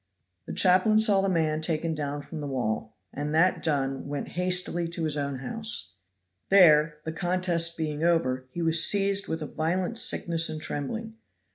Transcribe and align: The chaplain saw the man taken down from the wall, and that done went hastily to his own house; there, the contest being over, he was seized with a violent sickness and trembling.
The 0.47 0.53
chaplain 0.53 0.97
saw 0.97 1.21
the 1.21 1.29
man 1.29 1.61
taken 1.61 1.93
down 1.93 2.23
from 2.23 2.41
the 2.41 2.47
wall, 2.47 2.95
and 3.13 3.35
that 3.35 3.61
done 3.61 4.07
went 4.07 4.29
hastily 4.29 4.87
to 4.87 5.03
his 5.03 5.15
own 5.15 5.35
house; 5.37 5.93
there, 6.49 6.97
the 7.03 7.13
contest 7.13 7.77
being 7.77 8.03
over, 8.03 8.47
he 8.49 8.63
was 8.63 8.83
seized 8.83 9.27
with 9.27 9.43
a 9.43 9.45
violent 9.45 9.99
sickness 9.99 10.49
and 10.49 10.59
trembling. 10.59 11.17